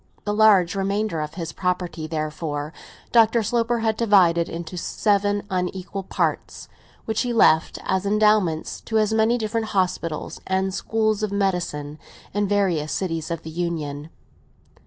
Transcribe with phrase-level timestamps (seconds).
[0.23, 2.73] The large remainder of his property, therefore,
[3.11, 3.43] Dr.
[3.43, 6.67] Sloper had divided into seven unequal parts,
[7.05, 11.99] which he left, as endowments, to as many different hospitals and schools of medicine,
[12.33, 14.09] in various cities of the Union.